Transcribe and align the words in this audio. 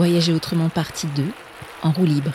Voyager 0.00 0.32
autrement 0.32 0.70
partie 0.70 1.08
2, 1.08 1.26
en 1.82 1.92
roue 1.92 2.06
libre. 2.06 2.32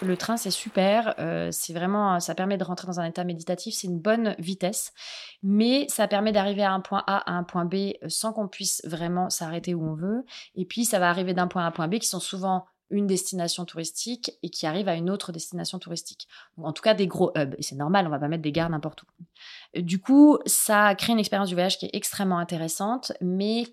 Le 0.00 0.16
train, 0.16 0.38
c'est 0.38 0.50
super. 0.50 1.14
Euh, 1.18 1.50
c'est 1.52 1.74
vraiment, 1.74 2.18
ça 2.20 2.34
permet 2.34 2.56
de 2.56 2.64
rentrer 2.64 2.86
dans 2.86 3.00
un 3.00 3.04
état 3.04 3.22
méditatif. 3.22 3.74
C'est 3.74 3.86
une 3.86 4.00
bonne 4.00 4.34
vitesse, 4.38 4.94
mais 5.42 5.84
ça 5.90 6.08
permet 6.08 6.32
d'arriver 6.32 6.62
à 6.62 6.72
un 6.72 6.80
point 6.80 7.04
A 7.06 7.18
à 7.30 7.34
un 7.34 7.42
point 7.42 7.66
B 7.66 7.74
euh, 7.74 8.08
sans 8.08 8.32
qu'on 8.32 8.48
puisse 8.48 8.80
vraiment 8.86 9.28
s'arrêter 9.28 9.74
où 9.74 9.86
on 9.86 9.94
veut. 9.94 10.24
Et 10.54 10.64
puis, 10.64 10.86
ça 10.86 10.98
va 10.98 11.10
arriver 11.10 11.34
d'un 11.34 11.48
point 11.48 11.64
A 11.64 11.66
à 11.66 11.68
un 11.68 11.72
point 11.72 11.88
B 11.88 11.98
qui 11.98 12.08
sont 12.08 12.18
souvent 12.18 12.64
une 12.90 13.06
destination 13.06 13.64
touristique 13.64 14.32
et 14.42 14.50
qui 14.50 14.66
arrive 14.66 14.88
à 14.88 14.94
une 14.94 15.10
autre 15.10 15.32
destination 15.32 15.78
touristique. 15.78 16.28
en 16.62 16.72
tout 16.72 16.82
cas, 16.82 16.94
des 16.94 17.06
gros 17.06 17.32
hubs. 17.36 17.54
Et 17.58 17.62
c'est 17.62 17.76
normal, 17.76 18.06
on 18.06 18.10
va 18.10 18.18
pas 18.18 18.28
mettre 18.28 18.42
des 18.42 18.52
gares 18.52 18.70
n'importe 18.70 19.02
où. 19.02 19.06
Euh, 19.76 19.82
du 19.82 20.00
coup, 20.00 20.38
ça 20.46 20.94
crée 20.94 21.12
une 21.12 21.18
expérience 21.18 21.48
du 21.48 21.54
voyage 21.54 21.78
qui 21.78 21.86
est 21.86 21.90
extrêmement 21.92 22.38
intéressante, 22.38 23.12
mais 23.20 23.64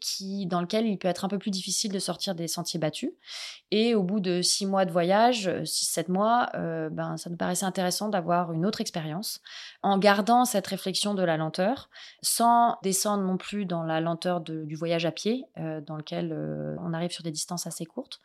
dans 0.45 0.61
lequel 0.61 0.85
il 0.85 0.98
peut 0.98 1.08
être 1.08 1.25
un 1.25 1.27
peu 1.27 1.39
plus 1.39 1.52
difficile 1.52 1.91
de 1.91 1.99
sortir 1.99 2.35
des 2.35 2.48
sentiers 2.48 2.80
battus. 2.80 3.11
Et 3.72 3.95
au 3.95 4.03
bout 4.03 4.20
de 4.20 4.41
six 4.41 4.66
mois 4.66 4.85
de 4.85 4.91
voyage, 4.91 5.47
euh, 5.47 5.66
six, 5.66 5.86
sept 5.86 6.09
mois, 6.09 6.49
euh, 6.55 6.89
ben, 6.89 7.17
ça 7.17 7.30
nous 7.30 7.38
paraissait 7.38 7.66
intéressant 7.66 8.09
d'avoir 8.09 8.53
une 8.53 8.66
autre 8.66 8.81
expérience, 8.81 9.41
en 9.81 9.97
gardant 9.97 10.45
cette 10.45 10.67
réflexion 10.67 11.13
de 11.13 11.23
la 11.23 11.38
lenteur, 11.38 11.89
sans 12.22 12.77
descendre 12.84 13.23
non 13.23 13.38
plus 13.38 13.66
dans 13.66 13.84
la 13.84 13.99
lenteur 13.99 14.41
du 14.41 14.75
voyage 14.75 15.05
à 15.05 15.11
pied, 15.11 15.45
dans 15.55 15.95
lequel 15.95 16.34
on 16.81 16.94
arrive 16.94 17.11
sur 17.11 17.23
des 17.23 17.31
distances 17.31 17.67
assez 17.67 17.86
courtes. 17.86 18.22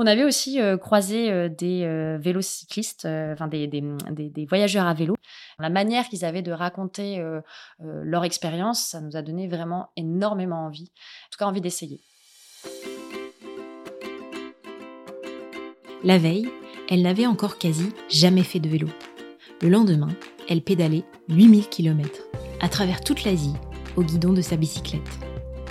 On 0.00 0.06
avait 0.06 0.22
aussi 0.22 0.60
euh, 0.60 0.76
croisé 0.76 1.28
euh, 1.28 1.48
des 1.48 1.82
euh, 1.82 2.18
vélocyclistes, 2.20 3.04
des, 3.04 3.66
des, 3.66 4.46
voyageurs 4.46 4.86
à 4.86 4.94
vélo. 4.94 5.16
La 5.58 5.70
manière 5.70 6.08
qu'ils 6.08 6.24
avaient 6.24 6.40
de 6.40 6.52
raconter 6.52 7.20
leur 7.80 8.22
expérience, 8.22 8.80
ça 8.80 9.00
nous 9.00 9.16
a 9.16 9.22
donné 9.22 9.48
vraiment 9.48 9.88
énormément 9.96 10.66
envie, 10.66 10.92
en 10.92 11.30
tout 11.32 11.38
cas 11.38 11.46
envie 11.46 11.60
d'essayer. 11.60 12.00
La 16.04 16.16
veille, 16.16 16.48
elle 16.88 17.02
n'avait 17.02 17.26
encore 17.26 17.58
quasi 17.58 17.92
jamais 18.08 18.44
fait 18.44 18.60
de 18.60 18.68
vélo. 18.68 18.88
Le 19.62 19.68
lendemain, 19.68 20.10
elle 20.48 20.62
pédalait 20.62 21.04
8000 21.28 21.68
km 21.68 22.22
à 22.60 22.68
travers 22.68 23.00
toute 23.00 23.24
l'Asie 23.24 23.56
au 23.96 24.04
guidon 24.04 24.32
de 24.32 24.42
sa 24.42 24.56
bicyclette. 24.56 25.18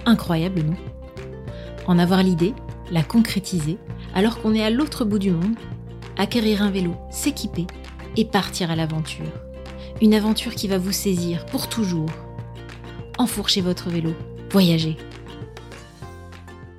Incroyable, 0.05 0.63
non? 0.63 0.75
En 1.87 1.97
avoir 1.97 2.23
l'idée, 2.23 2.53
la 2.91 3.03
concrétiser, 3.03 3.77
alors 4.17 4.41
qu'on 4.41 4.55
est 4.55 4.63
à 4.63 4.71
l'autre 4.71 5.05
bout 5.05 5.19
du 5.19 5.29
monde, 5.29 5.55
acquérir 6.17 6.63
un 6.63 6.71
vélo, 6.71 6.95
s'équiper 7.11 7.67
et 8.15 8.25
partir 8.25 8.71
à 8.71 8.75
l'aventure. 8.75 9.31
Une 10.01 10.15
aventure 10.15 10.55
qui 10.55 10.67
va 10.67 10.79
vous 10.79 10.91
saisir 10.91 11.45
pour 11.45 11.69
toujours. 11.69 12.09
Enfourchez 13.19 13.61
votre 13.61 13.91
vélo, 13.91 14.15
voyagez. 14.49 14.97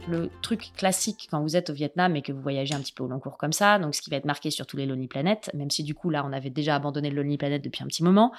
Le 0.09 0.31
truc 0.42 0.72
classique 0.77 1.28
quand 1.31 1.41
vous 1.41 1.55
êtes 1.55 1.70
au 1.70 1.75
Vietnam 1.75 2.16
et 2.16 2.22
que 2.22 2.33
vous 2.33 2.41
voyagez 2.41 2.75
un 2.75 2.81
petit 2.81 2.92
peu 2.92 3.05
au 3.05 3.06
long 3.06 3.20
cours 3.20 3.39
comme 3.39 3.53
ça, 3.53 3.78
donc 3.78 3.94
ce 3.94 4.03
qui 4.03 4.11
va 4.11 4.16
être 4.16 4.25
marqué 4.25 4.50
sur 4.50 4.66
tous 4.66 4.77
les 4.77 4.86
Lonely 4.86 5.06
Planet, 5.06 5.48
même 5.55 5.70
si 5.70 5.84
du 5.84 5.94
coup 5.94 6.11
là 6.11 6.25
on 6.28 6.33
avait 6.33 6.50
déjà 6.50 6.75
abandonné 6.75 7.09
le 7.09 7.22
Lonely 7.22 7.39
Planet 7.39 7.62
depuis 7.62 7.84
un 7.84 7.86
petit 7.86 8.03
moment, 8.03 8.33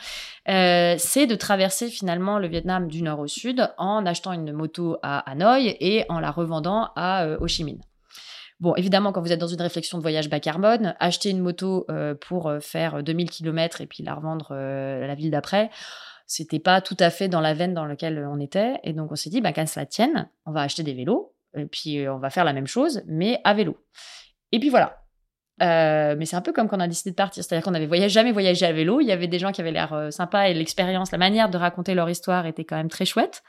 euh, 0.50 0.96
c'est 0.98 1.26
de 1.26 1.36
traverser 1.36 1.88
finalement 1.88 2.38
le 2.38 2.50
Vietnam 2.50 2.90
du 2.90 3.02
nord 3.02 3.20
au 3.20 3.28
sud 3.28 3.72
en 3.78 4.06
achetant 4.06 4.34
une 4.34 4.52
moto 4.52 4.98
à 5.04 5.20
Hanoï 5.20 5.78
et 5.80 6.04
en 6.10 6.20
la 6.20 6.32
revendant 6.32 6.90
à 6.98 7.24
euh, 7.24 7.38
Ho 7.40 7.48
Chi 7.48 7.64
Minh. 7.64 7.80
Bon, 8.60 8.76
évidemment, 8.76 9.14
quand 9.14 9.22
vous 9.22 9.32
êtes 9.32 9.40
dans 9.40 9.48
une 9.48 9.62
réflexion 9.62 9.98
de 9.98 10.02
voyage 10.02 10.30
bas 10.30 10.42
carbone, 10.42 10.96
acheter 11.00 11.30
une 11.30 11.40
moto 11.40 11.86
euh, 11.90 12.14
pour 12.14 12.48
euh, 12.48 12.60
faire 12.60 13.02
2000 13.02 13.30
km 13.30 13.80
et 13.80 13.88
puis 13.88 14.04
la 14.04 14.14
revendre 14.14 14.50
euh, 14.52 15.04
à 15.04 15.08
la 15.08 15.16
ville 15.16 15.32
d'après, 15.32 15.70
c'était 16.28 16.60
pas 16.60 16.82
tout 16.82 16.98
à 17.00 17.10
fait 17.10 17.30
dans 17.30 17.40
la 17.40 17.54
veine 17.54 17.74
dans 17.74 17.86
laquelle 17.86 18.28
on 18.30 18.38
était. 18.40 18.76
Et 18.84 18.92
donc, 18.92 19.14
on 19.14 19.16
s'est 19.16 19.30
dit, 19.30 19.40
bah, 19.40 19.54
qu'à 19.54 19.66
cela 19.66 19.86
tienne, 19.86 20.30
on 20.46 20.52
va 20.52 20.62
acheter 20.62 20.84
des 20.84 20.94
vélos, 20.94 21.34
et 21.56 21.66
puis 21.66 22.08
on 22.10 22.20
va 22.20 22.30
faire 22.30 22.44
la 22.44 22.52
même 22.52 22.68
chose, 22.68 23.02
mais 23.08 23.40
à 23.46 23.54
vélo. 23.54 23.78
Et 24.52 24.60
puis 24.60 24.70
voilà. 24.70 25.04
mais 25.60 26.26
c'est 26.26 26.36
un 26.36 26.42
peu 26.42 26.52
comme 26.52 26.68
quand 26.68 26.78
on 26.78 26.82
a 26.82 26.88
décidé 26.88 27.12
de 27.12 27.16
partir. 27.16 27.44
C'est-à-dire 27.44 27.64
qu'on 27.64 27.72
n'avait 27.72 28.10
jamais 28.10 28.32
voyagé 28.32 28.66
à 28.66 28.74
vélo. 28.74 29.00
Il 29.00 29.08
y 29.08 29.12
avait 29.12 29.28
des 29.28 29.40
gens 29.40 29.52
qui 29.52 29.62
avaient 29.62 29.72
l'air 29.72 30.10
sympas 30.12 30.50
et 30.50 30.54
l'expérience, 30.54 31.12
la 31.12 31.18
manière 31.18 31.50
de 31.50 31.58
raconter 31.58 31.96
leur 31.96 32.10
histoire 32.10 32.46
était 32.46 32.66
quand 32.66 32.78
même 32.78 32.90
très 32.90 33.06
chouette. 33.06 33.42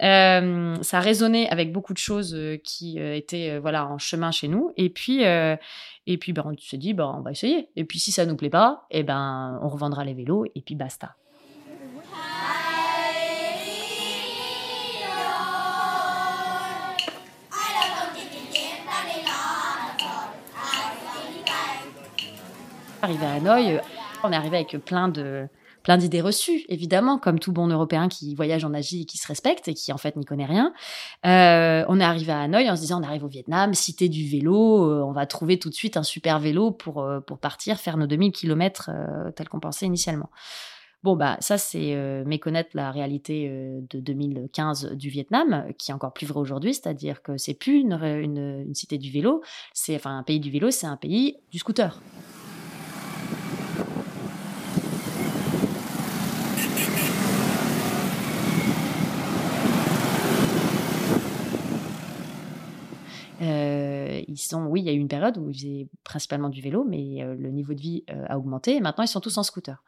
Euh, 0.00 0.76
ça 0.82 1.00
résonnait 1.00 1.48
avec 1.50 1.70
beaucoup 1.70 1.92
de 1.92 1.98
choses 1.98 2.34
euh, 2.34 2.56
qui 2.56 2.98
euh, 2.98 3.14
étaient 3.14 3.58
voilà 3.58 3.86
en 3.86 3.98
chemin 3.98 4.30
chez 4.32 4.48
nous. 4.48 4.72
Et 4.76 4.90
puis 4.90 5.22
et 5.22 6.18
puis 6.18 6.32
ben, 6.32 6.42
on 6.46 6.56
s'est 6.58 6.78
dit 6.78 6.94
ben, 6.94 7.14
on 7.16 7.20
va 7.20 7.30
essayer. 7.30 7.68
Et 7.76 7.84
puis 7.84 7.98
si 7.98 8.10
ça 8.10 8.26
nous 8.26 8.36
plaît 8.36 8.50
pas, 8.50 8.86
eh 8.90 9.02
ben 9.02 9.58
on 9.62 9.68
revendra 9.68 10.04
les 10.04 10.14
vélos 10.14 10.46
et 10.54 10.60
puis 10.60 10.74
basta. 10.74 11.14
Arrivé 23.04 23.26
à 23.26 23.32
Hanoï, 23.32 23.80
on 24.22 24.30
est 24.30 24.36
arrivé 24.36 24.58
avec 24.58 24.76
plein 24.84 25.08
de 25.08 25.48
plein 25.82 25.96
d'idées 25.96 26.20
reçues, 26.20 26.64
évidemment, 26.68 27.18
comme 27.18 27.38
tout 27.38 27.52
bon 27.52 27.66
Européen 27.68 28.08
qui 28.08 28.34
voyage 28.34 28.64
en 28.64 28.74
Asie 28.74 29.02
et 29.02 29.04
qui 29.04 29.18
se 29.18 29.26
respecte 29.26 29.68
et 29.68 29.74
qui 29.74 29.92
en 29.92 29.98
fait 29.98 30.16
n'y 30.16 30.24
connaît 30.24 30.46
rien. 30.46 30.72
Euh, 31.26 31.84
on 31.88 32.00
est 32.00 32.04
arrivé 32.04 32.32
à 32.32 32.40
Hanoï 32.40 32.70
en 32.70 32.76
se 32.76 32.82
disant 32.82 33.00
on 33.00 33.04
arrive 33.04 33.24
au 33.24 33.28
Vietnam, 33.28 33.74
cité 33.74 34.08
du 34.08 34.28
vélo, 34.28 34.88
euh, 34.88 35.02
on 35.02 35.12
va 35.12 35.26
trouver 35.26 35.58
tout 35.58 35.68
de 35.68 35.74
suite 35.74 35.96
un 35.96 36.02
super 36.02 36.38
vélo 36.38 36.70
pour, 36.70 37.02
euh, 37.02 37.20
pour 37.20 37.38
partir 37.38 37.78
faire 37.78 37.96
nos 37.96 38.06
2000 38.06 38.32
km 38.32 38.90
tel 39.36 39.48
qu'on 39.48 39.60
pensait 39.60 39.86
initialement. 39.86 40.30
Bon, 41.02 41.16
bah, 41.16 41.36
ça, 41.40 41.58
c'est 41.58 41.96
méconnaître 42.24 42.70
la 42.74 42.92
réalité 42.92 43.48
de 43.90 43.98
2015 43.98 44.92
du 44.92 45.08
Vietnam, 45.08 45.64
qui 45.76 45.90
est 45.90 45.94
encore 45.94 46.12
plus 46.12 46.26
vrai 46.26 46.38
aujourd'hui, 46.38 46.74
c'est-à-dire 46.74 47.22
que 47.22 47.36
c'est 47.36 47.54
plus 47.54 47.80
une, 47.80 47.94
une, 47.94 48.74
cité 48.74 48.98
du 48.98 49.10
vélo, 49.10 49.42
c'est 49.72 49.96
enfin 49.96 50.16
un 50.16 50.22
pays 50.22 50.38
du 50.38 50.52
vélo, 50.52 50.70
c'est 50.70 50.86
un 50.86 50.96
pays 50.96 51.38
du 51.50 51.58
scooter. 51.58 52.00
Euh, 63.42 64.21
ils 64.32 64.36
sont, 64.38 64.66
oui, 64.66 64.80
il 64.80 64.86
y 64.86 64.90
a 64.90 64.92
eu 64.92 64.98
une 64.98 65.08
période 65.08 65.38
où 65.38 65.50
ils 65.50 65.54
faisaient 65.54 65.88
principalement 66.04 66.48
du 66.48 66.60
vélo, 66.60 66.84
mais 66.88 67.18
le 67.20 67.50
niveau 67.50 67.74
de 67.74 67.80
vie 67.80 68.04
a 68.28 68.38
augmenté. 68.38 68.76
Et 68.76 68.80
maintenant, 68.80 69.04
ils 69.04 69.08
sont 69.08 69.20
tous 69.20 69.38
en 69.38 69.42
scooter. 69.42 69.82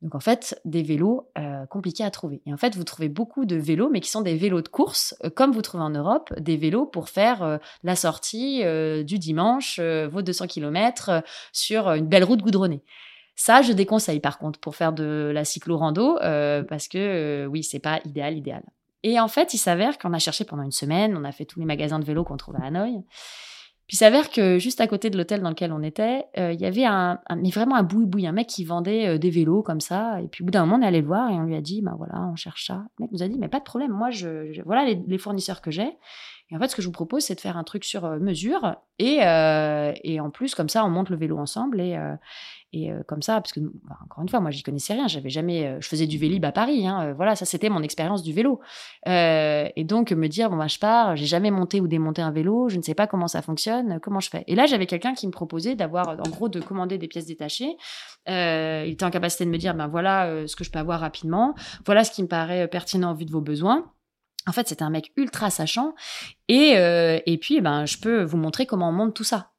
Donc 0.00 0.14
en 0.14 0.20
fait, 0.20 0.60
des 0.64 0.84
vélos 0.84 1.28
compliqués 1.70 2.04
à 2.04 2.10
trouver. 2.12 2.40
Et 2.46 2.52
en 2.52 2.56
fait, 2.56 2.76
vous 2.76 2.84
trouvez 2.84 3.08
beaucoup 3.08 3.46
de 3.46 3.56
vélos, 3.56 3.90
mais 3.90 4.00
qui 4.00 4.10
sont 4.10 4.22
des 4.22 4.36
vélos 4.36 4.62
de 4.62 4.68
course, 4.68 5.16
comme 5.34 5.50
vous 5.50 5.62
trouvez 5.62 5.82
en 5.82 5.90
Europe, 5.90 6.32
des 6.38 6.56
vélos 6.56 6.86
pour 6.86 7.08
faire 7.08 7.58
la 7.82 7.96
sortie 7.96 8.62
du 9.04 9.18
dimanche, 9.18 9.80
vos 9.80 10.22
200 10.22 10.46
km 10.46 11.22
sur 11.52 11.88
une 11.88 12.06
belle 12.06 12.24
route 12.24 12.42
goudronnée. 12.42 12.84
Ça, 13.34 13.62
je 13.62 13.72
déconseille 13.72 14.20
par 14.20 14.38
contre 14.38 14.60
pour 14.60 14.76
faire 14.76 14.92
de 14.92 15.32
la 15.34 15.44
cyclo-rando, 15.44 16.18
parce 16.68 16.86
que 16.86 17.46
oui, 17.50 17.64
c'est 17.64 17.80
pas 17.80 18.00
idéal, 18.04 18.36
idéal. 18.36 18.62
Et 19.04 19.18
en 19.20 19.28
fait, 19.28 19.54
il 19.54 19.58
s'avère 19.58 19.98
qu'on 19.98 20.12
a 20.12 20.18
cherché 20.18 20.44
pendant 20.44 20.64
une 20.64 20.72
semaine, 20.72 21.16
on 21.16 21.24
a 21.24 21.32
fait 21.32 21.44
tous 21.44 21.60
les 21.60 21.66
magasins 21.66 22.00
de 22.00 22.04
vélos 22.04 22.24
qu'on 22.24 22.36
trouve 22.36 22.56
à 22.56 22.64
Hanoï. 22.64 23.02
Puis 23.88 23.94
il 23.94 24.00
s'avère 24.00 24.28
que 24.28 24.58
juste 24.58 24.82
à 24.82 24.86
côté 24.86 25.08
de 25.08 25.16
l'hôtel 25.16 25.40
dans 25.40 25.48
lequel 25.48 25.72
on 25.72 25.82
était, 25.82 26.26
euh, 26.36 26.52
il 26.52 26.60
y 26.60 26.66
avait 26.66 26.84
un, 26.84 27.20
mais 27.34 27.48
vraiment 27.48 27.74
un 27.74 27.82
boui-boui, 27.82 28.26
un 28.26 28.32
mec 28.32 28.46
qui 28.46 28.66
vendait 28.66 29.08
euh, 29.08 29.18
des 29.18 29.30
vélos 29.30 29.62
comme 29.62 29.80
ça. 29.80 30.20
Et 30.20 30.28
puis 30.28 30.42
au 30.42 30.44
bout 30.44 30.50
d'un 30.50 30.66
moment, 30.66 30.76
on 30.76 30.82
est 30.82 30.86
allé 30.86 31.00
le 31.00 31.06
voir 31.06 31.30
et 31.30 31.34
on 31.34 31.44
lui 31.44 31.56
a 31.56 31.62
dit, 31.62 31.80
bah 31.80 31.94
voilà, 31.96 32.28
on 32.30 32.36
cherche 32.36 32.66
ça. 32.66 32.84
Le 32.98 33.04
mec 33.04 33.12
nous 33.12 33.22
a 33.22 33.28
dit, 33.28 33.38
mais 33.38 33.48
pas 33.48 33.60
de 33.60 33.64
problème, 33.64 33.90
moi, 33.90 34.10
je, 34.10 34.60
voilà 34.66 34.84
les, 34.84 35.18
fournisseurs 35.18 35.62
que 35.62 35.70
j'ai. 35.70 35.90
Et 36.50 36.56
en 36.56 36.58
fait, 36.58 36.68
ce 36.68 36.76
que 36.76 36.82
je 36.82 36.86
vous 36.86 36.92
propose, 36.92 37.24
c'est 37.24 37.34
de 37.34 37.40
faire 37.40 37.56
un 37.56 37.64
truc 37.64 37.84
sur 37.84 38.04
euh, 38.04 38.18
mesure. 38.18 38.76
Et, 38.98 39.18
et 40.02 40.20
en 40.20 40.30
plus, 40.30 40.56
comme 40.56 40.68
ça, 40.68 40.84
on 40.84 40.90
monte 40.90 41.10
le 41.10 41.16
vélo 41.16 41.38
ensemble. 41.38 41.80
Et, 41.80 41.96
et 42.74 42.92
euh, 42.92 43.02
comme 43.06 43.22
ça, 43.22 43.40
parce 43.40 43.52
que, 43.52 43.60
bah, 43.60 43.96
encore 44.04 44.22
une 44.22 44.28
fois, 44.28 44.40
moi, 44.40 44.50
j'y 44.50 44.62
connaissais 44.62 44.92
rien. 44.92 45.08
J'avais 45.08 45.30
jamais. 45.30 45.66
Euh, 45.66 45.78
je 45.80 45.88
faisais 45.88 46.06
du 46.06 46.18
vélib 46.18 46.44
à 46.44 46.52
Paris. 46.52 46.86
Hein, 46.86 47.08
euh, 47.08 47.14
voilà, 47.14 47.34
ça, 47.34 47.46
c'était 47.46 47.70
mon 47.70 47.82
expérience 47.82 48.22
du 48.22 48.32
vélo. 48.32 48.60
et 49.06 49.84
donc, 49.84 50.12
me 50.12 50.26
dire, 50.26 50.50
bon, 50.50 50.56
bah, 50.56 50.66
je 50.66 50.78
pars, 50.78 51.16
j'ai 51.16 51.24
jamais 51.24 51.50
monté 51.50 51.80
ou 51.80 51.88
démonté 51.88 52.20
un 52.20 52.30
vélo, 52.30 52.68
je 52.68 52.76
ne 52.76 52.82
sais 52.82 52.94
pas 52.94 53.06
comment 53.06 53.26
ça 53.26 53.40
fonctionne, 53.40 54.00
comment 54.00 54.20
je 54.20 54.28
fais. 54.28 54.44
Et 54.48 54.54
là, 54.54 54.66
j'avais 54.66 54.86
quelqu'un 54.86 55.14
qui 55.14 55.26
me 55.26 55.32
proposait 55.32 55.76
d'avoir, 55.76 56.08
en 56.08 56.28
gros, 56.28 56.48
de 56.48 56.60
commander 56.60 56.98
des 56.98 57.08
pièces 57.08 57.26
détachées. 57.26 57.76
il 58.26 58.90
était 58.90 59.04
en 59.04 59.10
capacité 59.10 59.46
de 59.46 59.50
me 59.50 59.58
dire, 59.58 59.74
ben 59.74 59.86
voilà 59.86 60.46
ce 60.46 60.54
que 60.54 60.64
je 60.64 60.70
peux 60.70 60.78
avoir 60.78 61.00
rapidement. 61.00 61.54
Voilà 61.86 62.04
ce 62.04 62.10
qui 62.10 62.22
me 62.22 62.28
paraît 62.28 62.68
pertinent 62.68 63.10
en 63.10 63.14
vue 63.14 63.24
de 63.24 63.32
vos 63.32 63.40
besoins. 63.40 63.90
En 64.48 64.52
fait, 64.52 64.66
c'était 64.66 64.82
un 64.82 64.90
mec 64.90 65.12
ultra 65.16 65.50
sachant. 65.50 65.94
Et, 66.48 66.72
et 67.26 67.38
puis, 67.38 67.60
ben, 67.60 67.84
je 67.86 67.98
peux 67.98 68.22
vous 68.22 68.38
montrer 68.38 68.66
comment 68.66 68.88
on 68.88 68.92
monte 68.92 69.14
tout 69.14 69.24
ça. 69.24 69.52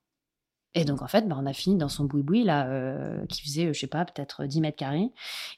Et 0.76 0.86
donc, 0.86 1.02
en 1.02 1.08
fait, 1.08 1.28
bah, 1.28 1.36
on 1.40 1.48
a 1.48 1.54
fini 1.54 1.78
dans 1.78 1.90
son 1.90 2.06
boui-boui, 2.06 2.44
là, 2.44 2.68
euh, 2.68 3.26
qui 3.26 3.42
faisait, 3.42 3.66
euh, 3.68 3.74
je 3.74 3.80
sais 3.80 3.88
pas, 3.88 4.06
peut-être 4.06 4.46
10 4.46 4.62
mètres 4.62 4.78
carrés. 4.78 5.10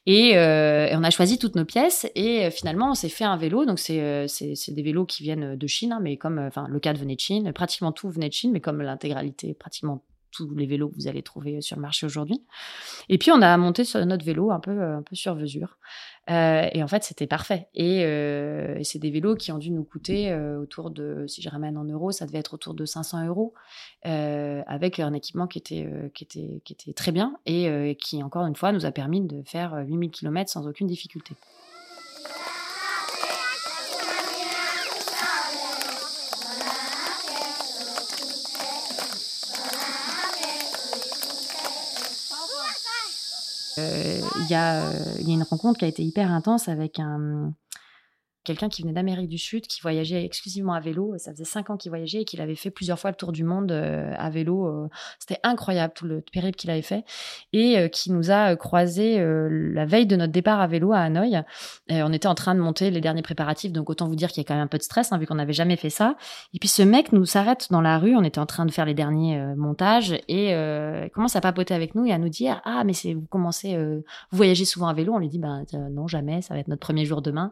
Et, 0.06 0.38
euh, 0.38 0.88
et, 0.88 0.96
on 0.96 1.04
a 1.04 1.10
choisi 1.10 1.38
toutes 1.38 1.56
nos 1.56 1.66
pièces. 1.66 2.10
Et 2.16 2.50
finalement, 2.50 2.92
on 2.92 2.94
s'est 2.94 3.10
fait 3.10 3.26
un 3.26 3.36
vélo. 3.36 3.66
Donc, 3.66 3.80
c'est, 3.80 4.28
c'est, 4.30 4.56
c'est 4.56 4.72
des 4.72 4.82
vélos 4.82 5.06
qui 5.06 5.24
viennent 5.24 5.56
de 5.58 5.68
Chine, 5.68 5.92
hein, 5.92 6.00
mais 6.02 6.16
comme, 6.16 6.40
enfin, 6.40 6.68
le 6.70 6.80
cadre 6.80 7.00
venait 7.00 7.16
de 7.16 7.20
Chine, 7.20 7.52
pratiquement 7.52 7.92
tout 7.92 8.10
venait 8.10 8.30
de 8.30 8.34
Chine, 8.34 8.52
mais 8.54 8.62
comme 8.62 8.82
l'intégralité, 8.82 9.54
pratiquement 9.54 10.02
tous 10.32 10.54
les 10.56 10.66
vélos 10.66 10.90
que 10.90 10.96
vous 10.96 11.08
allez 11.08 11.22
trouver 11.22 11.62
sur 11.62 11.76
le 11.76 11.82
marché 11.82 12.06
aujourd'hui. 12.06 12.42
Et 13.10 13.18
puis 13.18 13.32
on 13.32 13.42
a 13.42 13.56
monté 13.58 13.84
notre 14.06 14.26
vélo 14.26 14.52
un 14.52 14.60
peu, 14.60 14.82
un 14.82 15.02
peu 15.02 15.16
sur 15.16 15.36
mesure. 15.36 15.78
et 16.28 16.84
en 16.84 16.88
fait, 16.88 17.04
c'était 17.04 17.28
parfait. 17.28 17.68
Et, 17.74 18.04
c'est 18.84 19.00
des 19.00 19.12
vélos 19.12 19.36
qui 19.36 19.52
ont 19.52 19.58
dû 19.58 19.72
nous 19.72 19.84
coûter 19.84 20.34
autour 20.34 20.90
de, 20.90 21.26
si 21.28 21.42
je 21.42 21.50
ramène 21.50 21.78
en 21.78 21.84
euros, 21.84 22.12
ça 22.12 22.26
devait 22.26 22.40
être 22.40 22.54
autour 22.54 22.74
de 22.74 22.86
500 22.86 23.28
euros, 23.28 23.54
avec 24.04 25.00
un 25.00 25.14
équipement 25.14 25.48
qui 25.48 25.60
était, 25.60 25.90
qui 26.14 26.24
était, 26.24 26.62
qui 26.64 26.74
était 26.74 26.94
très 26.94 27.12
bien 27.12 27.38
et 27.46 27.98
qui, 28.02 28.24
encore 28.24 28.46
une 28.46 28.56
fois, 28.56 28.72
nous 28.72 28.86
a 28.86 28.92
permis 28.92 29.22
de 29.22 29.44
faire 29.46 29.76
8000 29.86 30.12
km 30.12 30.50
sans 30.50 30.68
aucune 30.68 30.88
difficulté. 30.88 31.36
Euh, 32.24 32.52
il 44.40 44.48
y, 44.50 44.56
a 44.56 44.92
une 45.28 45.44
rencontre 45.44 45.80
qui 45.80 45.86
a 45.86 45.88
été 45.88 46.04
hyper 46.04 46.32
intense 46.32 46.68
avec 46.68 47.00
un, 47.00 47.54
quelqu'un 48.44 48.70
qui 48.70 48.82
venait 48.82 48.94
d'Amérique 48.94 49.28
du 49.28 49.38
Sud, 49.38 49.68
qui 49.68 49.82
voyageait 49.82 50.24
exclusivement 50.24 50.74
à 50.74 50.80
vélo. 50.80 51.14
Ça 51.18 51.32
faisait 51.32 51.46
cinq 51.46 51.70
ans 51.70 51.78
qu'il 51.78 51.90
voyageait 51.90 52.22
et 52.22 52.26
qu'il 52.26 52.42
avait 52.42 52.56
fait 52.56 52.72
plusieurs 52.72 53.00
fois 53.00 53.12
le 53.12 53.16
tour 53.16 53.32
du 53.32 53.44
monde 53.44 53.72
euh, 53.72 54.14
à 54.18 54.30
vélo. 54.30 54.68
Euh. 54.68 54.90
C'était 55.20 55.40
incroyable 55.44 55.94
tout 55.96 56.06
le 56.06 56.22
périple 56.32 56.58
qu'il 56.58 56.70
avait 56.70 56.82
fait 56.82 57.04
et 57.54 57.78
euh, 57.78 57.88
qui 57.88 58.12
nous 58.12 58.32
a 58.32 58.56
croisé 58.56 59.20
la 59.22 59.86
veille 59.86 60.06
de 60.06 60.16
notre 60.16 60.32
départ 60.32 60.60
à 60.60 60.68
vélo 60.68 60.92
à 60.94 61.00
Hanoï. 61.00 61.42
On 61.90 62.14
était 62.14 62.28
en 62.28 62.36
train 62.36 62.56
de 62.56 62.60
monter 62.60 62.92
les 62.92 63.02
derniers 63.02 63.22
préparatifs, 63.22 63.72
donc 63.72 63.90
autant 63.90 64.08
vous 64.08 64.16
dire 64.16 64.30
qu'il 64.30 64.42
y 64.42 64.46
a 64.46 64.48
quand 64.48 64.56
même 64.56 64.64
un 64.64 64.68
peu 64.68 64.78
de 64.78 64.84
stress 64.84 65.12
hein, 65.12 65.18
vu 65.18 65.28
qu'on 65.28 65.36
n'avait 65.36 65.54
jamais 65.54 65.76
fait 65.76 65.90
ça. 65.90 66.16
Et 66.54 66.60
puis 66.60 66.70
ce 66.70 66.82
mec 66.82 67.12
nous 67.12 67.26
s'arrête 67.26 67.68
dans 67.70 67.82
la 67.82 67.98
rue. 68.00 68.16
On 68.16 68.24
était 68.24 68.40
en 68.40 68.46
train 68.46 68.66
de 68.66 68.72
faire 68.72 68.86
les 68.86 68.94
derniers 68.94 69.40
montages 69.56 70.16
et 70.28 70.56
commence 71.14 71.36
à 71.36 71.42
papoter 71.42 71.74
avec 71.74 71.96
nous 71.96 72.06
et 72.06 72.12
à 72.12 72.18
nous 72.18 72.30
dire 72.30 72.62
ah 72.66 72.84
mais 72.84 72.94
vous 73.14 73.26
commencez 73.30 73.78
vous 73.78 74.38
voyagez 74.38 74.66
souvent 74.66 74.88
à 74.88 74.94
vélo? 74.94 75.14
On 75.14 75.20
lui 75.20 75.30
dit 75.30 75.40
ben 75.40 75.66
non 75.92 76.08
jamais, 76.08 76.42
ça 76.42 76.54
va 76.54 76.60
être 76.60 76.68
notre 76.68 76.82
premier 76.82 77.06
jour 77.06 77.22
demain 77.22 77.52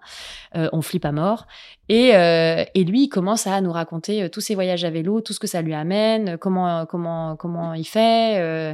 on 0.79 0.81
flippe 0.81 1.05
à 1.05 1.11
mort. 1.11 1.45
Et, 1.89 2.15
euh, 2.15 2.63
et 2.73 2.83
lui, 2.83 3.03
il 3.03 3.09
commence 3.09 3.45
à 3.47 3.59
nous 3.61 3.71
raconter 3.71 4.23
euh, 4.23 4.29
tous 4.29 4.41
ses 4.41 4.55
voyages 4.55 4.85
à 4.85 4.89
vélo, 4.89 5.21
tout 5.21 5.33
ce 5.33 5.39
que 5.39 5.47
ça 5.47 5.61
lui 5.61 5.73
amène, 5.73 6.37
comment, 6.37 6.85
comment, 6.85 7.35
comment 7.35 7.73
il 7.73 7.85
fait. 7.85 8.39
Euh. 8.39 8.73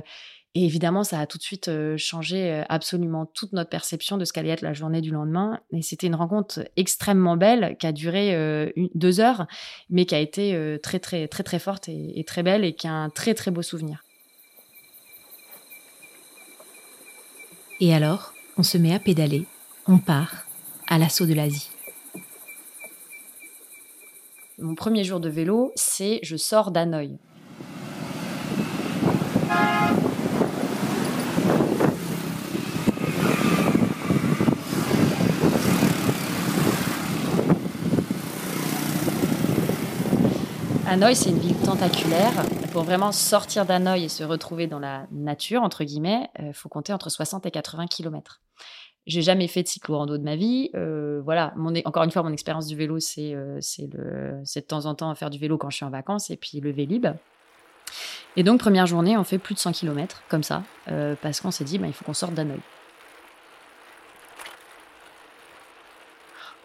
et 0.54 0.66
évidemment, 0.66 1.04
ça 1.04 1.20
a 1.20 1.26
tout 1.26 1.38
de 1.38 1.44
suite 1.44 1.70
changé 1.98 2.64
absolument 2.70 3.26
toute 3.26 3.54
notre 3.54 3.70
perception 3.70 4.18
de 4.18 4.24
ce 4.24 4.32
qu'allait 4.32 4.52
être 4.52 4.62
la 4.62 4.74
journée 4.74 5.02
du 5.02 5.12
lendemain. 5.12 5.60
Et 5.74 5.82
c'était 5.82 6.08
une 6.08 6.16
rencontre 6.16 6.60
extrêmement 6.78 7.36
belle 7.36 7.76
qui 7.80 7.88
a 7.88 7.92
duré 7.92 8.72
deux 8.94 9.20
heures, 9.20 9.48
mais 9.90 10.06
qui 10.06 10.16
a 10.16 10.20
été 10.20 10.78
très, 10.82 11.00
très, 11.00 11.28
très, 11.28 11.44
très 11.44 11.60
forte 11.60 11.90
et, 11.90 12.20
et 12.20 12.24
très 12.24 12.44
belle 12.44 12.64
et 12.64 12.74
qui 12.74 12.88
a 12.88 12.94
un 12.94 13.10
très, 13.10 13.34
très 13.34 13.52
beau 13.52 13.64
souvenir. 13.64 14.04
Et 17.82 17.94
alors, 17.94 18.34
on 18.58 18.64
se 18.64 18.78
met 18.78 18.94
à 18.94 19.00
pédaler, 19.00 19.46
on 19.88 19.98
part 19.98 20.46
à 20.88 20.98
l'assaut 20.98 21.26
de 21.26 21.34
l'Asie. 21.34 21.75
Mon 24.58 24.74
premier 24.74 25.04
jour 25.04 25.20
de 25.20 25.28
vélo, 25.28 25.74
c'est 25.76 26.20
je 26.24 26.38
sors 26.38 26.72
d'Hanoï. 26.72 27.18
Hanoï, 40.88 41.16
c'est 41.18 41.32
une 41.32 41.40
ville 41.40 41.58
tentaculaire. 41.58 42.32
Pour 42.72 42.84
vraiment 42.84 43.12
sortir 43.12 43.66
d'Hanoï 43.66 44.06
et 44.06 44.10
se 44.10 44.24
retrouver 44.24 44.68
dans 44.68 44.80
la 44.80 45.06
nature, 45.12 45.64
entre 45.64 45.84
guillemets, 45.84 46.30
il 46.40 46.46
euh, 46.46 46.54
faut 46.54 46.70
compter 46.70 46.94
entre 46.94 47.10
60 47.10 47.46
et 47.46 47.52
80 47.52 47.88
km. 47.88 48.40
J'ai 49.08 49.22
jamais 49.22 49.48
fait 49.48 49.62
de 49.62 49.68
cyclo-rando 49.68 50.18
de 50.18 50.24
ma 50.24 50.36
vie. 50.36 50.72
Euh, 50.76 51.22
voilà, 51.24 51.54
mon, 51.56 51.74
encore 51.86 52.04
une 52.04 52.12
fois, 52.12 52.24
mon 52.24 52.34
expérience 52.34 52.66
du 52.66 52.76
vélo, 52.76 53.00
c'est 53.00 53.34
euh, 53.36 53.60
de 53.60 54.60
temps 54.62 54.86
en 54.86 54.96
temps 54.96 55.14
faire 55.14 55.30
du 55.30 55.38
vélo 55.38 55.58
quand 55.58 55.70
je 55.70 55.76
suis 55.76 55.86
en 55.86 55.92
vacances 55.92 56.32
et 56.32 56.38
puis 56.38 56.60
le 56.60 56.72
Vélib. 56.72 57.08
Et 58.36 58.44
donc, 58.44 58.60
première 58.60 58.86
journée, 58.86 59.16
on 59.16 59.24
fait 59.24 59.38
plus 59.38 59.54
de 59.54 59.60
100 59.60 59.74
km 59.74 60.24
comme 60.28 60.44
ça, 60.44 60.64
euh, 60.90 61.16
parce 61.22 61.40
qu'on 61.40 61.52
s'est 61.52 61.64
dit, 61.64 61.78
bah, 61.78 61.88
il 61.88 61.94
faut 61.94 62.04
qu'on 62.04 62.14
sorte 62.14 62.34
d'Hanoï. 62.34 62.60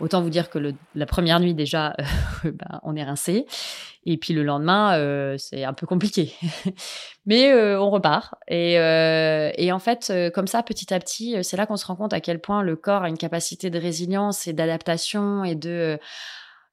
Autant 0.00 0.22
vous 0.22 0.30
dire 0.30 0.48
que 0.50 0.58
le, 0.58 0.74
la 0.94 1.06
première 1.06 1.40
nuit, 1.40 1.54
déjà, 1.54 1.94
bah, 2.44 2.80
on 2.82 2.96
est 2.96 3.04
rincé. 3.04 3.46
Et 4.06 4.16
puis 4.16 4.32
le 4.32 4.42
lendemain, 4.42 4.96
euh, 4.96 5.36
c'est 5.36 5.64
un 5.64 5.74
peu 5.74 5.86
compliqué. 5.86 6.32
Mais 7.26 7.52
euh, 7.52 7.80
on 7.80 7.90
repart. 7.90 8.34
Et, 8.48 8.78
euh, 8.78 9.50
et 9.56 9.72
en 9.72 9.78
fait, 9.78 10.12
comme 10.34 10.46
ça, 10.46 10.62
petit 10.62 10.92
à 10.94 10.98
petit, 10.98 11.36
c'est 11.44 11.56
là 11.56 11.66
qu'on 11.66 11.76
se 11.76 11.86
rend 11.86 11.96
compte 11.96 12.14
à 12.14 12.20
quel 12.20 12.40
point 12.40 12.62
le 12.62 12.76
corps 12.76 13.02
a 13.02 13.08
une 13.08 13.18
capacité 13.18 13.68
de 13.68 13.78
résilience 13.78 14.48
et 14.48 14.52
d'adaptation 14.52 15.44
et 15.44 15.54
de 15.54 15.98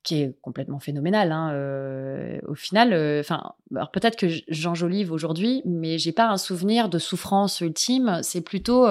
qui 0.04 0.22
est 0.22 0.38
complètement 0.42 0.80
phénoménal. 0.80 1.34
Hein, 1.34 2.40
au 2.48 2.56
final, 2.56 2.94
enfin, 3.20 3.52
alors 3.76 3.92
peut-être 3.92 4.16
que 4.16 4.28
j'enjolive 4.48 5.12
aujourd'hui, 5.12 5.62
mais 5.66 5.98
j'ai 5.98 6.14
pas 6.14 6.30
un 6.30 6.38
souvenir 6.38 6.88
de 6.88 6.98
souffrance 6.98 7.60
ultime. 7.60 8.22
C'est 8.24 8.40
plutôt 8.40 8.88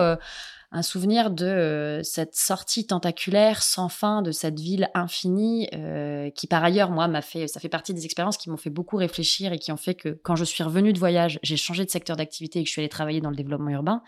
un 0.72 0.82
souvenir 0.82 1.30
de 1.30 1.46
euh, 1.46 2.02
cette 2.02 2.34
sortie 2.34 2.86
tentaculaire 2.86 3.62
sans 3.62 3.88
fin 3.88 4.22
de 4.22 4.32
cette 4.32 4.58
ville 4.58 4.90
infinie 4.94 5.68
euh, 5.74 6.30
qui 6.30 6.46
par 6.46 6.64
ailleurs 6.64 6.90
moi 6.90 7.08
m'a 7.08 7.22
fait 7.22 7.46
ça 7.46 7.60
fait 7.60 7.68
partie 7.68 7.94
des 7.94 8.04
expériences 8.04 8.36
qui 8.36 8.50
m'ont 8.50 8.56
fait 8.56 8.70
beaucoup 8.70 8.96
réfléchir 8.96 9.52
et 9.52 9.58
qui 9.58 9.72
ont 9.72 9.76
fait 9.76 9.94
que 9.94 10.08
quand 10.08 10.36
je 10.36 10.44
suis 10.44 10.64
revenue 10.64 10.92
de 10.92 10.98
voyage 10.98 11.38
j'ai 11.42 11.56
changé 11.56 11.84
de 11.84 11.90
secteur 11.90 12.16
d'activité 12.16 12.60
et 12.60 12.62
que 12.62 12.68
je 12.68 12.72
suis 12.72 12.80
allée 12.80 12.88
travailler 12.88 13.20
dans 13.20 13.30
le 13.30 13.36
développement 13.36 13.70
urbain. 13.70 14.02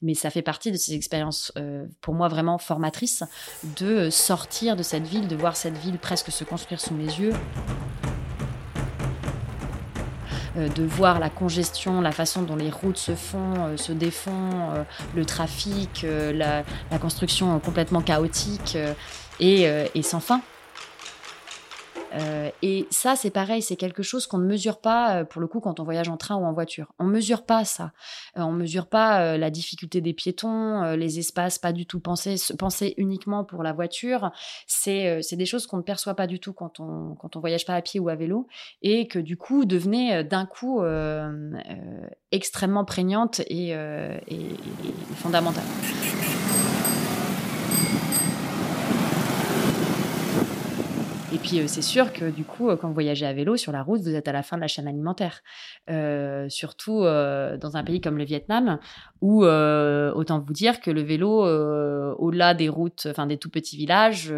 Mais 0.00 0.14
ça 0.14 0.30
fait 0.30 0.42
partie 0.42 0.70
de 0.70 0.76
ces 0.76 0.94
expériences 0.94 1.50
euh, 1.58 1.84
pour 2.00 2.14
moi 2.14 2.28
vraiment 2.28 2.58
formatrices 2.58 3.24
de 3.78 4.10
sortir 4.10 4.76
de 4.76 4.84
cette 4.84 5.06
ville 5.06 5.26
de 5.26 5.36
voir 5.36 5.56
cette 5.56 5.76
ville 5.76 5.98
presque 5.98 6.30
se 6.30 6.44
construire 6.44 6.80
sous 6.80 6.94
mes 6.94 7.04
yeux 7.04 7.32
de 10.66 10.84
voir 10.84 11.18
la 11.18 11.30
congestion, 11.30 12.00
la 12.00 12.12
façon 12.12 12.42
dont 12.42 12.56
les 12.56 12.70
routes 12.70 12.98
se 12.98 13.14
font, 13.14 13.54
euh, 13.58 13.76
se 13.76 13.92
défont, 13.92 14.72
euh, 14.74 14.82
le 15.14 15.24
trafic, 15.24 16.04
la, 16.04 16.64
construction 16.98 17.58
complètement 17.60 18.00
chaotique 18.00 18.76
et 19.40 20.02
sans 20.02 20.20
fin. 20.20 20.40
Euh, 22.14 22.50
et 22.62 22.86
ça, 22.90 23.16
c'est 23.16 23.30
pareil, 23.30 23.62
c'est 23.62 23.76
quelque 23.76 24.02
chose 24.02 24.26
qu'on 24.26 24.38
ne 24.38 24.46
mesure 24.46 24.80
pas, 24.80 25.18
euh, 25.20 25.24
pour 25.24 25.40
le 25.40 25.46
coup, 25.46 25.60
quand 25.60 25.80
on 25.80 25.84
voyage 25.84 26.08
en 26.08 26.16
train 26.16 26.36
ou 26.36 26.44
en 26.44 26.52
voiture. 26.52 26.92
On 26.98 27.04
ne 27.04 27.10
mesure 27.10 27.44
pas 27.44 27.64
ça. 27.64 27.92
Euh, 28.36 28.42
on 28.42 28.52
ne 28.52 28.58
mesure 28.58 28.86
pas 28.86 29.36
la 29.36 29.50
difficulté 29.50 30.00
des 30.00 30.12
piétons, 30.12 30.92
les 30.92 31.18
espaces 31.18 31.58
pas 31.58 31.72
du 31.72 31.86
tout 31.86 32.00
pensés, 32.00 32.36
pensés 32.58 32.94
uniquement 32.96 33.44
pour 33.44 33.62
la 33.62 33.72
voiture. 33.72 34.30
C'est 34.66 35.20
des 35.32 35.46
choses 35.46 35.66
qu'on 35.66 35.78
ne 35.78 35.82
perçoit 35.82 36.14
pas 36.14 36.26
du 36.26 36.40
tout 36.40 36.52
quand 36.52 36.80
on 36.80 37.14
quand 37.16 37.36
on 37.36 37.40
voyage 37.40 37.64
pas 37.64 37.74
à 37.74 37.82
pied 37.82 38.00
ou 38.00 38.08
à 38.08 38.14
vélo, 38.14 38.46
et 38.82 39.08
que 39.08 39.18
du 39.18 39.36
coup 39.36 39.64
devenaient 39.64 40.24
d'un 40.24 40.46
coup 40.46 40.82
extrêmement 42.32 42.84
prégnantes 42.84 43.40
et, 43.40 43.70
et, 43.70 43.74
et 44.28 44.56
fondamentales. 45.16 45.64
Et 51.30 51.36
puis, 51.36 51.60
euh, 51.60 51.64
c'est 51.66 51.82
sûr 51.82 52.12
que 52.14 52.30
du 52.30 52.44
coup, 52.44 52.70
euh, 52.70 52.76
quand 52.76 52.88
vous 52.88 52.94
voyagez 52.94 53.26
à 53.26 53.34
vélo 53.34 53.58
sur 53.58 53.70
la 53.70 53.82
route, 53.82 54.00
vous 54.00 54.14
êtes 54.14 54.28
à 54.28 54.32
la 54.32 54.42
fin 54.42 54.56
de 54.56 54.62
la 54.62 54.66
chaîne 54.66 54.88
alimentaire. 54.88 55.42
Euh, 55.90 56.48
surtout 56.48 57.00
dans 57.00 57.76
un 57.76 57.84
pays 57.84 58.00
comme 58.00 58.16
le 58.16 58.24
Vietnam, 58.24 58.78
où 59.20 59.44
autant 59.44 60.40
vous 60.40 60.52
dire 60.52 60.80
que 60.80 60.90
le 60.90 61.02
vélo, 61.02 61.44
au-delà 62.18 62.54
des 62.54 62.68
routes, 62.68 63.06
enfin 63.10 63.26
des 63.26 63.36
tout 63.36 63.50
petits 63.50 63.76
villages, 63.76 64.32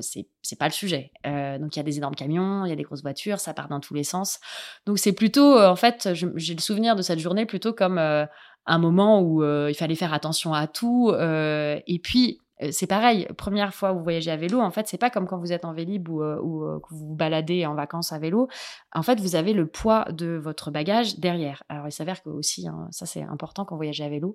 c'est 0.00 0.28
c'est 0.42 0.58
pas 0.58 0.66
le 0.66 0.72
sujet. 0.72 1.10
donc 1.24 1.74
il 1.74 1.78
y 1.78 1.80
a 1.80 1.82
des 1.82 1.98
énormes 1.98 2.14
camions, 2.14 2.64
il 2.64 2.68
y 2.68 2.72
a 2.72 2.76
des 2.76 2.82
grosses 2.82 3.02
voitures, 3.02 3.40
ça 3.40 3.52
part 3.54 3.68
dans 3.68 3.80
tous 3.80 3.94
les 3.94 4.04
sens. 4.04 4.38
Donc 4.86 4.98
c'est 4.98 5.12
plutôt, 5.12 5.58
en 5.58 5.76
fait, 5.76 6.08
j'ai 6.14 6.54
le 6.54 6.60
souvenir 6.60 6.96
de 6.96 7.02
cette 7.02 7.18
journée 7.18 7.46
plutôt 7.46 7.72
comme 7.72 7.98
un 7.98 8.78
moment 8.78 9.22
où 9.22 9.42
il 9.44 9.74
fallait 9.74 9.94
faire 9.94 10.12
attention 10.12 10.54
à 10.54 10.66
tout. 10.66 11.12
et 11.12 12.00
puis 12.02 12.38
euh, 12.38 12.45
c'est 12.70 12.86
pareil, 12.86 13.26
première 13.36 13.74
fois 13.74 13.92
où 13.92 13.98
vous 13.98 14.02
voyagez 14.02 14.30
à 14.30 14.36
vélo, 14.36 14.60
en 14.60 14.70
fait, 14.70 14.88
c'est 14.88 14.98
pas 14.98 15.10
comme 15.10 15.26
quand 15.26 15.38
vous 15.38 15.52
êtes 15.52 15.64
en 15.64 15.72
vélib 15.72 16.08
ou, 16.08 16.22
euh, 16.22 16.40
ou 16.40 16.64
euh, 16.64 16.80
que 16.80 16.94
vous 16.94 17.08
vous 17.08 17.14
baladez 17.14 17.66
en 17.66 17.74
vacances 17.74 18.12
à 18.12 18.18
vélo. 18.18 18.48
En 18.94 19.02
fait, 19.02 19.20
vous 19.20 19.36
avez 19.36 19.52
le 19.52 19.66
poids 19.66 20.06
de 20.10 20.36
votre 20.36 20.70
bagage 20.70 21.18
derrière. 21.18 21.62
Alors, 21.68 21.86
il 21.86 21.92
s'avère 21.92 22.22
que 22.22 22.30
aussi, 22.30 22.66
hein, 22.66 22.88
ça 22.90 23.04
c'est 23.04 23.22
important 23.22 23.64
quand 23.64 23.74
vous 23.74 23.80
voyagez 23.80 24.04
à 24.04 24.08
vélo, 24.08 24.34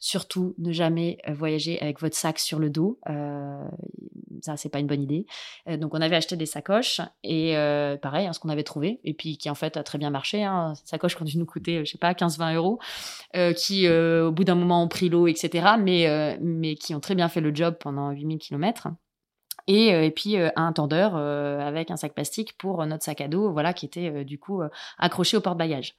Surtout, 0.00 0.54
ne 0.58 0.70
jamais 0.70 1.18
euh, 1.28 1.34
voyager 1.34 1.80
avec 1.80 2.00
votre 2.00 2.16
sac 2.16 2.38
sur 2.38 2.60
le 2.60 2.70
dos. 2.70 3.00
Euh, 3.08 3.68
ça, 4.42 4.56
c'est 4.56 4.68
pas 4.68 4.78
une 4.78 4.86
bonne 4.86 5.02
idée. 5.02 5.26
Euh, 5.68 5.76
donc, 5.76 5.94
on 5.94 6.00
avait 6.00 6.16
acheté 6.16 6.36
des 6.36 6.46
sacoches 6.46 7.00
et 7.22 7.56
euh, 7.56 7.96
pareil, 7.96 8.26
hein, 8.26 8.32
ce 8.32 8.40
qu'on 8.40 8.48
avait 8.48 8.64
trouvé 8.64 9.00
et 9.04 9.14
puis 9.14 9.38
qui 9.38 9.50
en 9.50 9.54
fait 9.54 9.76
a 9.76 9.82
très 9.82 9.98
bien 9.98 10.10
marché. 10.10 10.44
Hein, 10.44 10.74
sacoches 10.84 11.16
qui 11.16 11.22
ont 11.22 11.26
dû 11.26 11.38
nous 11.38 11.46
coûter, 11.46 11.84
je 11.84 11.90
sais 11.90 11.98
pas, 11.98 12.12
15-20 12.12 12.54
euros, 12.54 12.78
qui 13.56 13.88
au 13.88 14.32
bout 14.32 14.44
d'un 14.44 14.54
moment 14.54 14.82
ont 14.82 14.88
pris 14.88 15.08
l'eau, 15.08 15.26
etc. 15.26 15.74
Mais 15.78 16.38
mais 16.40 16.74
qui 16.74 16.94
ont 16.94 17.00
très 17.00 17.14
bien 17.14 17.28
fait 17.28 17.40
le 17.40 17.54
job 17.54 17.76
pendant 17.78 18.10
8000 18.10 18.38
km. 18.38 18.88
Et, 19.66 19.88
et, 19.88 20.10
puis 20.10 20.36
un 20.56 20.72
tendeur 20.72 21.16
avec 21.16 21.90
un 21.90 21.96
sac 21.96 22.14
plastique 22.14 22.56
pour 22.56 22.84
notre 22.86 23.04
sac 23.04 23.20
à 23.20 23.28
dos, 23.28 23.52
voilà, 23.52 23.72
qui 23.72 23.86
était 23.86 24.24
du 24.24 24.38
coup 24.38 24.62
accroché 24.98 25.36
au 25.36 25.40
porte-bagages. 25.40 25.94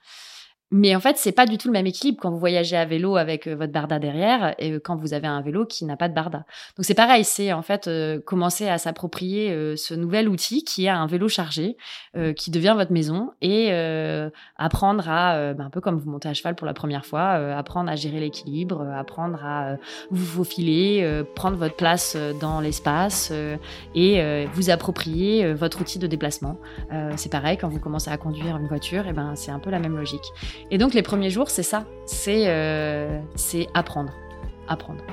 Mais 0.71 0.95
en 0.95 0.99
fait, 0.99 1.17
c'est 1.17 1.31
pas 1.31 1.47
du 1.47 1.57
tout 1.57 1.67
le 1.67 1.73
même 1.73 1.87
équilibre 1.87 2.19
quand 2.21 2.29
vous 2.29 2.37
voyagez 2.37 2.77
à 2.77 2.85
vélo 2.85 3.17
avec 3.17 3.47
euh, 3.47 3.55
votre 3.55 3.71
barda 3.71 3.97
derrière 3.97 4.53
et 4.59 4.73
euh, 4.73 4.79
quand 4.79 4.95
vous 4.95 5.13
avez 5.13 5.27
un 5.27 5.41
vélo 5.41 5.65
qui 5.65 5.83
n'a 5.85 5.97
pas 5.97 6.07
de 6.07 6.13
barda. 6.13 6.45
Donc 6.77 6.85
c'est 6.85 6.93
pareil, 6.93 7.23
c'est 7.23 7.51
en 7.53 7.63
fait 7.63 7.87
euh, 7.87 8.19
commencer 8.19 8.67
à 8.67 8.77
s'approprier 8.77 9.75
ce 9.75 9.93
nouvel 9.95 10.29
outil 10.29 10.63
qui 10.63 10.85
est 10.85 10.89
un 10.89 11.07
vélo 11.07 11.27
chargé, 11.27 11.77
qui 12.35 12.51
devient 12.51 12.73
votre 12.75 12.91
maison 12.91 13.31
et 13.41 13.71
apprendre 14.57 15.09
à, 15.09 15.53
ben, 15.53 15.65
un 15.65 15.69
peu 15.69 15.81
comme 15.81 15.97
vous 15.97 16.09
montez 16.09 16.29
à 16.29 16.33
cheval 16.33 16.55
pour 16.55 16.67
la 16.67 16.73
première 16.73 17.05
fois, 17.05 17.23
apprendre 17.55 17.89
à 17.89 17.95
gérer 17.95 18.19
l'équilibre, 18.19 18.87
apprendre 18.95 19.43
à 19.43 19.77
vous 20.11 20.25
faufiler, 20.25 21.23
prendre 21.35 21.57
votre 21.57 21.75
place 21.75 22.17
dans 22.39 22.61
l'espace 22.61 23.31
et 23.95 24.45
vous 24.53 24.69
approprier 24.69 25.53
votre 25.53 25.81
outil 25.81 25.99
de 25.99 26.07
déplacement. 26.07 26.57
c'est 27.15 27.31
pareil 27.31 27.57
quand 27.57 27.69
vous 27.69 27.79
commencez 27.79 28.11
à 28.11 28.17
conduire 28.17 28.57
une 28.57 28.67
voiture, 28.67 29.07
et 29.07 29.13
ben 29.13 29.35
c'est 29.35 29.51
un 29.51 29.59
peu 29.59 29.69
la 29.69 29.79
même 29.79 29.95
logique. 29.95 30.31
Et 30.71 30.77
donc 30.77 30.93
les 30.93 31.01
premiers 31.01 31.29
jours, 31.29 31.49
c'est 31.49 31.63
ça, 31.63 31.85
c'est 32.05 32.47
euh, 32.47 33.19
apprendre, 33.73 34.13
apprendre. 34.67 35.03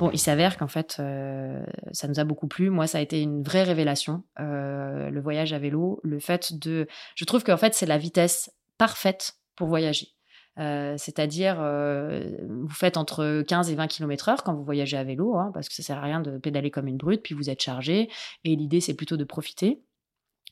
Bon, 0.00 0.10
il 0.14 0.18
s'avère 0.18 0.56
qu'en 0.56 0.66
fait, 0.66 0.96
euh, 0.98 1.62
ça 1.92 2.08
nous 2.08 2.18
a 2.18 2.24
beaucoup 2.24 2.48
plu. 2.48 2.70
Moi, 2.70 2.86
ça 2.86 2.96
a 2.96 3.00
été 3.02 3.20
une 3.20 3.42
vraie 3.42 3.64
révélation, 3.64 4.24
euh, 4.40 5.10
le 5.10 5.20
voyage 5.20 5.52
à 5.52 5.58
vélo, 5.58 6.00
le 6.02 6.18
fait 6.18 6.58
de... 6.58 6.88
Je 7.16 7.26
trouve 7.26 7.44
qu'en 7.44 7.58
fait, 7.58 7.74
c'est 7.74 7.84
la 7.84 7.98
vitesse 7.98 8.50
parfaite 8.78 9.34
pour 9.56 9.68
voyager. 9.68 10.14
Euh, 10.58 10.96
c'est-à-dire, 10.98 11.56
euh, 11.60 12.36
vous 12.48 12.68
faites 12.68 12.96
entre 12.96 13.42
15 13.42 13.70
et 13.70 13.74
20 13.74 13.86
km/h 13.86 14.38
quand 14.44 14.54
vous 14.54 14.64
voyagez 14.64 14.96
à 14.96 15.04
vélo, 15.04 15.36
hein, 15.36 15.50
parce 15.54 15.68
que 15.68 15.74
ça 15.74 15.82
sert 15.82 15.98
à 15.98 16.02
rien 16.02 16.20
de 16.20 16.38
pédaler 16.38 16.70
comme 16.70 16.88
une 16.88 16.96
brute, 16.96 17.22
puis 17.22 17.34
vous 17.34 17.50
êtes 17.50 17.62
chargé. 17.62 18.10
Et 18.44 18.56
l'idée, 18.56 18.80
c'est 18.80 18.94
plutôt 18.94 19.16
de 19.16 19.24
profiter. 19.24 19.82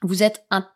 Vous 0.03 0.23
êtes 0.23 0.47
un 0.51 0.69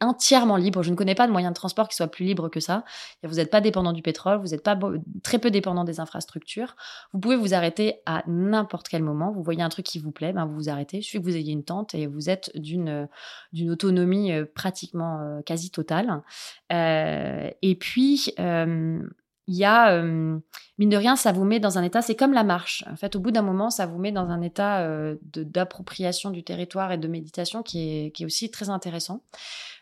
entièrement 0.00 0.56
libre. 0.56 0.82
Je 0.82 0.90
ne 0.90 0.94
connais 0.94 1.14
pas 1.14 1.26
de 1.26 1.32
moyen 1.32 1.50
de 1.50 1.54
transport 1.54 1.88
qui 1.88 1.96
soit 1.96 2.08
plus 2.08 2.24
libre 2.24 2.48
que 2.48 2.60
ça. 2.60 2.84
Vous 3.22 3.36
n'êtes 3.36 3.50
pas 3.50 3.60
dépendant 3.60 3.92
du 3.92 4.02
pétrole, 4.02 4.38
vous 4.38 4.48
n'êtes 4.48 4.62
pas 4.62 4.78
très 5.22 5.38
peu 5.38 5.50
dépendant 5.50 5.84
des 5.84 6.00
infrastructures. 6.00 6.76
Vous 7.12 7.20
pouvez 7.20 7.36
vous 7.36 7.54
arrêter 7.54 8.00
à 8.06 8.22
n'importe 8.26 8.88
quel 8.88 9.02
moment. 9.02 9.32
Vous 9.32 9.42
voyez 9.42 9.62
un 9.62 9.68
truc 9.68 9.86
qui 9.86 9.98
vous 9.98 10.12
plaît, 10.12 10.32
ben 10.32 10.44
vous 10.44 10.54
vous 10.54 10.68
arrêtez. 10.68 10.98
Il 10.98 11.02
suffit 11.02 11.18
que 11.18 11.24
vous 11.24 11.36
ayez 11.36 11.52
une 11.52 11.64
tente 11.64 11.94
et 11.94 12.06
vous 12.06 12.28
êtes 12.28 12.50
d'une 12.54 13.08
autonomie 13.70 14.32
euh, 14.32 14.44
pratiquement 14.54 15.20
euh, 15.20 15.42
quasi 15.42 15.70
totale. 15.70 16.22
Euh, 16.72 17.50
et 17.62 17.74
puis 17.74 18.32
il 19.46 19.56
y 19.56 19.64
a, 19.64 20.02
mine 20.78 20.90
de 20.90 20.96
rien, 20.96 21.16
ça 21.16 21.32
vous 21.32 21.44
met 21.44 21.60
dans 21.60 21.78
un 21.78 21.82
état, 21.82 22.02
c'est 22.02 22.16
comme 22.16 22.32
la 22.32 22.44
marche. 22.44 22.84
En 22.90 22.96
fait, 22.96 23.16
au 23.16 23.20
bout 23.20 23.30
d'un 23.30 23.42
moment, 23.42 23.70
ça 23.70 23.86
vous 23.86 23.98
met 23.98 24.12
dans 24.12 24.28
un 24.28 24.42
état 24.42 24.86
d'appropriation 25.24 26.30
du 26.30 26.42
territoire 26.42 26.92
et 26.92 26.98
de 26.98 27.08
méditation 27.08 27.62
qui 27.62 28.06
est, 28.06 28.10
qui 28.10 28.24
est 28.24 28.26
aussi 28.26 28.50
très 28.50 28.70
intéressant. 28.70 29.22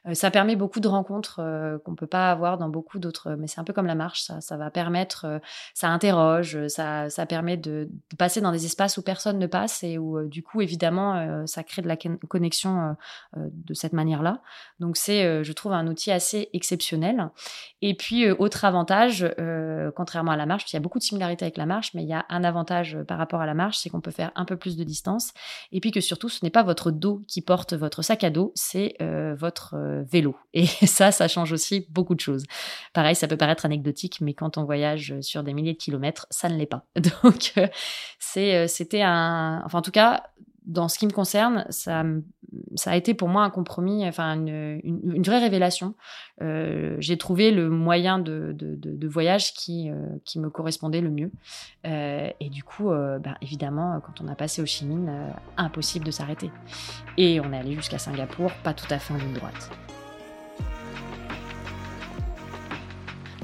Euh, 0.09 0.15
ça 0.15 0.31
permet 0.31 0.57
beaucoup 0.57 0.81
de 0.81 0.89
rencontres 0.89 1.41
euh, 1.41 1.79
qu'on 1.79 1.95
peut 1.95 2.07
pas 2.07 2.31
avoir 2.31 2.59
dans 2.59 2.69
beaucoup 2.69 2.99
d'autres. 2.99 3.37
Mais 3.39 3.47
c'est 3.47 3.61
un 3.61 3.65
peu 3.65 3.73
comme 3.73 3.87
la 3.87 3.95
marche, 3.95 4.23
ça, 4.23 4.41
ça 4.41 4.57
va 4.57 4.71
permettre, 4.71 5.25
euh, 5.27 5.39
ça 5.75 5.89
interroge, 5.89 6.67
ça, 6.69 7.09
ça 7.09 7.27
permet 7.27 7.57
de, 7.57 7.89
passer 8.19 8.41
dans 8.41 8.53
des 8.53 8.67
espaces 8.67 8.99
où 8.99 9.03
personne 9.03 9.39
ne 9.39 9.47
passe 9.47 9.83
et 9.83 9.99
où 9.99 10.27
du 10.29 10.43
coup 10.43 10.61
évidemment 10.61 11.47
ça 11.47 11.63
crée 11.63 11.83
de 11.83 11.89
la 11.89 11.97
connexion 11.97 12.97
de 13.37 13.75
cette 13.75 13.93
manière-là. 13.93 14.43
Donc 14.81 14.97
c'est, 14.97 15.43
je 15.43 15.53
trouve, 15.53 15.73
un 15.73 15.87
outil 15.87 16.11
assez 16.13 16.51
exceptionnel. 16.53 17.31
Et 17.81 17.95
puis 17.95 18.31
autre 18.31 18.65
avantage, 18.65 19.27
contrairement 19.97 20.33
à 20.33 20.37
la 20.37 20.47
marche, 20.47 20.65
parce 20.65 20.71
qu'il 20.71 20.82
beaucoup 20.83 20.99
de 20.99 21.05
similarités 21.05 21.45
avec 21.45 21.57
la 21.57 21.67
marche, 21.67 21.95
mais 21.95 22.03
il 22.03 22.09
y 22.09 22.13
a 22.13 22.27
un 22.29 22.45
avantage 22.45 22.99
par 23.09 23.19
rapport 23.19 23.41
à 23.41 23.47
la 23.47 23.55
marche, 23.55 23.79
c'est 23.79 23.89
qu'on 23.89 24.01
peut 24.01 24.11
faire 24.11 24.33
un 24.35 24.45
peu 24.45 24.57
plus 24.57 24.77
de 24.77 24.85
distance. 24.85 25.33
Et 25.73 25.81
puis 25.81 25.91
que 25.91 26.01
surtout, 26.01 26.29
ce 26.29 26.45
n'est 26.45 26.51
pas 26.51 26.63
votre 26.63 26.91
dos 26.91 27.23
qui 27.27 27.41
porte 27.41 27.73
votre 27.73 28.03
sac 28.03 28.25
à 28.25 28.31
dos, 28.31 28.53
c'est 28.55 28.97
votre 29.35 29.75
euh, 29.75 30.03
vélo. 30.03 30.37
Et 30.55 30.67
ça, 30.67 31.13
ça 31.13 31.29
change 31.29 31.53
aussi 31.53 31.87
beaucoup 31.91 32.15
de 32.15 32.21
choses. 32.21 32.45
Pareil, 32.93 33.15
ça 33.15 33.27
peut 33.29 33.37
paraître 33.37 33.65
anecdotique, 33.65 34.21
mais 34.21 34.35
quand 34.35 34.59
on 34.59 34.65
voyage 34.65 35.15
sur 35.21 35.43
des 35.43 35.55
milliers 35.55 35.73
de 35.73 35.79
kilomètres, 35.79 36.27
ça 36.31 36.49
ne 36.49 36.57
l'est 36.57 36.67
pas. 36.67 36.85
Donc, 37.23 37.53
euh, 37.57 37.67
euh, 38.37 38.67
c'était 38.67 39.03
un, 39.03 39.63
enfin, 39.65 39.79
en 39.79 39.83
tout 39.83 39.91
cas, 39.91 40.25
dans 40.67 40.89
ce 40.89 40.99
qui 40.99 41.07
me 41.07 41.13
concerne, 41.13 41.67
ça, 41.71 42.05
a 42.87 42.97
été 42.97 43.15
pour 43.15 43.29
moi 43.29 43.43
un 43.43 43.51
compromis, 43.51 44.07
enfin 44.07 44.35
une, 44.35 45.23
vraie 45.25 45.41
révélation. 45.41 45.95
j'ai 46.41 47.17
trouvé 47.19 47.51
le 47.51 47.69
moyen 47.71 48.19
de, 48.19 49.09
voyage 49.09 49.55
qui, 49.55 49.91
qui 50.25 50.39
me 50.39 50.51
correspondait 50.51 51.01
le 51.01 51.11
mieux. 51.11 51.31
et 51.85 52.49
du 52.51 52.63
coup, 52.63 52.91
ben, 52.91 53.37
évidemment, 53.41 54.01
quand 54.01 54.21
on 54.23 54.29
a 54.29 54.35
passé 54.35 54.63
au 54.63 54.67
Chi 54.67 54.87
impossible 55.57 56.05
de 56.05 56.11
s'arrêter. 56.11 56.51
Et 57.17 57.41
on 57.41 57.53
est 57.53 57.59
allé 57.59 57.75
jusqu'à 57.75 57.99
Singapour, 57.99 58.53
pas 58.63 58.75
tout 58.75 58.87
à 58.91 58.99
fait 58.99 59.15
en 59.15 59.17
ligne 59.17 59.35
droite. 59.35 59.71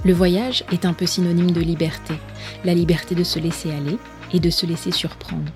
Le 0.04 0.12
voyage 0.12 0.64
est 0.70 0.84
un 0.84 0.92
peu 0.92 1.06
synonyme 1.06 1.50
de 1.50 1.60
liberté, 1.60 2.14
la 2.64 2.72
liberté 2.72 3.14
de 3.14 3.24
se 3.24 3.38
laisser 3.38 3.72
aller 3.72 3.98
et 4.32 4.38
de 4.38 4.50
se 4.50 4.64
laisser 4.64 4.92
surprendre. 4.92 5.50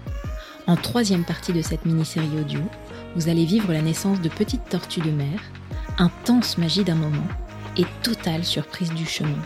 En 0.67 0.77
troisième 0.77 1.25
partie 1.25 1.53
de 1.53 1.61
cette 1.61 1.85
mini-série 1.85 2.39
audio, 2.41 2.61
vous 3.17 3.29
allez 3.29 3.45
vivre 3.45 3.73
la 3.73 3.83
naissance 3.83 4.21
de 4.21 4.29
petites 4.29 4.69
tortues 4.69 5.01
de 5.01 5.11
mer, 5.11 5.41
intense 5.99 6.57
magie 6.57 6.85
d'un 6.85 6.95
moment 6.95 7.27
et 7.77 7.85
totale 8.03 8.45
surprise 8.45 8.93
du 8.95 9.05
chemin. 9.05 9.43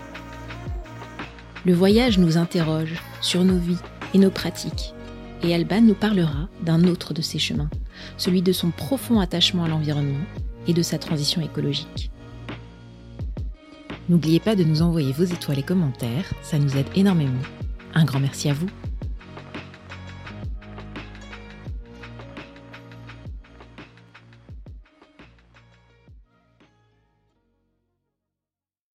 Le 1.65 1.73
voyage 1.73 2.19
nous 2.19 2.37
interroge 2.37 2.95
sur 3.21 3.45
nos 3.45 3.59
vies 3.59 3.79
et 4.15 4.19
nos 4.19 4.31
pratiques, 4.31 4.95
et 5.43 5.55
Alban 5.55 5.81
nous 5.81 5.95
parlera 5.95 6.49
d'un 6.63 6.85
autre 6.85 7.15
de 7.15 7.23
ses 7.23 7.39
chemins, 7.39 7.71
celui 8.19 8.43
de 8.43 8.53
son 8.53 8.71
profond 8.71 9.19
attachement 9.19 9.65
à 9.65 9.69
l'environnement 9.69 10.25
et 10.67 10.75
de 10.75 10.83
sa 10.83 10.99
transition 10.99 11.41
écologique. 11.41 12.11
N'oubliez 14.09 14.39
pas 14.39 14.55
de 14.55 14.65
nous 14.65 14.83
envoyer 14.83 15.13
vos 15.13 15.25
étoiles 15.25 15.59
et 15.59 15.65
commentaires, 15.65 16.33
ça 16.43 16.59
nous 16.59 16.77
aide 16.77 16.87
énormément. 16.95 17.43
Un 17.95 18.05
grand 18.05 18.21
merci 18.21 18.49
à 18.49 18.53
vous. 18.53 18.69